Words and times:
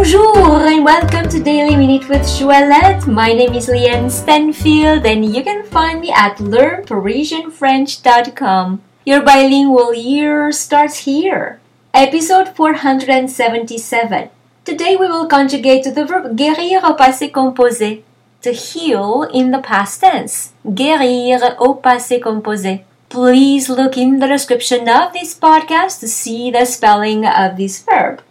Bonjour 0.00 0.64
and 0.64 0.80
welcome 0.82 1.28
to 1.28 1.36
Daily 1.42 1.76
Minute 1.76 2.08
with 2.08 2.22
Joëlette. 2.22 3.06
My 3.06 3.34
name 3.34 3.52
is 3.52 3.68
Leanne 3.68 4.10
Stanfield 4.10 5.04
and 5.04 5.26
you 5.26 5.44
can 5.44 5.62
find 5.62 6.00
me 6.00 6.10
at 6.10 6.38
learnparisianfrench.com. 6.38 8.80
Your 9.04 9.20
bilingual 9.20 9.92
year 9.92 10.52
starts 10.52 11.04
here. 11.04 11.60
Episode 11.92 12.48
477. 12.56 14.30
Today 14.64 14.96
we 14.96 15.06
will 15.06 15.26
conjugate 15.26 15.84
the 15.84 16.06
verb 16.06 16.34
guérir 16.34 16.82
au 16.82 16.94
passé 16.94 17.30
composé. 17.30 18.02
To 18.40 18.52
heal 18.52 19.24
in 19.34 19.50
the 19.50 19.60
past 19.60 20.00
tense. 20.00 20.54
Guérir 20.64 21.56
au 21.60 21.74
passé 21.74 22.18
composé. 22.18 22.84
Please 23.10 23.68
look 23.68 23.98
in 23.98 24.18
the 24.18 24.26
description 24.26 24.88
of 24.88 25.12
this 25.12 25.34
podcast 25.34 26.00
to 26.00 26.08
see 26.08 26.50
the 26.50 26.64
spelling 26.64 27.26
of 27.26 27.58
this 27.58 27.84
verb. 27.84 28.22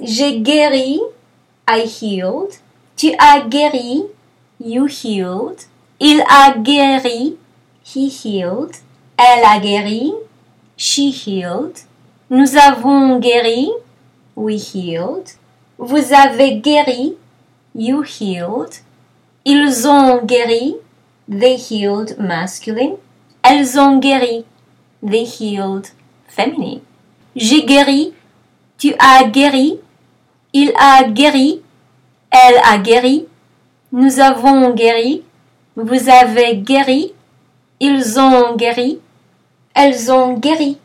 J'ai 0.00 0.40
guéri, 0.40 1.00
I 1.68 1.84
healed. 1.84 2.58
Tu 2.96 3.14
as 3.18 3.46
guéri, 3.48 4.06
you 4.58 4.86
healed. 4.86 5.66
Il 6.00 6.22
a 6.22 6.56
guéri, 6.56 7.36
he 7.84 8.08
healed. 8.08 8.76
Elle 9.18 9.44
a 9.44 9.58
guéri, 9.60 10.14
she 10.76 11.10
healed. 11.10 11.80
Nous 12.30 12.56
avons 12.56 13.18
guéri, 13.18 13.70
we 14.34 14.56
healed. 14.74 15.36
Vous 15.78 16.12
avez 16.12 16.60
guéri, 16.60 17.16
you 17.74 18.02
healed. 18.02 18.80
Ils 19.44 19.86
ont 19.86 20.24
guéri, 20.24 20.76
they 21.28 21.56
healed 21.56 22.16
masculine. 22.18 22.96
Elles 23.42 23.78
ont 23.78 23.98
guéri, 23.98 24.44
they 25.02 25.24
healed 25.24 25.88
feminine. 26.28 26.80
J'ai 27.36 27.64
guéri, 27.64 28.14
tu 28.78 28.94
as 28.98 29.24
guéri, 29.24 29.80
il 30.52 30.72
a 30.78 31.04
guéri, 31.04 31.62
elle 32.30 32.60
a 32.64 32.78
guéri, 32.78 33.26
nous 33.92 34.20
avons 34.20 34.70
guéri, 34.70 35.24
vous 35.76 36.08
avez 36.08 36.56
guéri, 36.56 37.12
ils 37.80 38.18
ont 38.18 38.56
guéri, 38.56 39.00
elles 39.74 40.10
ont 40.10 40.34
guéri. 40.34 40.78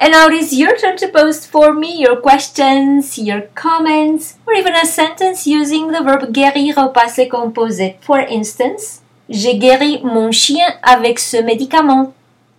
And 0.00 0.12
now 0.12 0.28
it 0.28 0.34
is 0.34 0.54
your 0.54 0.76
turn 0.76 0.96
to 0.98 1.08
post 1.08 1.48
for 1.50 1.74
me 1.74 2.00
your 2.00 2.20
questions, 2.20 3.18
your 3.18 3.42
comments, 3.56 4.38
or 4.46 4.54
even 4.54 4.74
a 4.74 4.86
sentence 4.86 5.44
using 5.44 5.88
the 5.88 6.02
verb 6.04 6.30
guérir 6.30 6.78
au 6.78 6.90
passé 6.90 7.28
composé. 7.28 7.96
For 8.00 8.20
instance, 8.30 9.02
j'ai 9.28 9.58
guéri 9.58 10.00
mon 10.04 10.30
chien 10.30 10.66
avec 10.82 11.18
ce 11.18 11.38
médicament. 11.38 12.12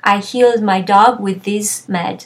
I 0.04 0.20
healed 0.20 0.64
my 0.64 0.82
dog 0.82 1.22
with 1.22 1.44
this 1.44 1.88
med. 1.88 2.26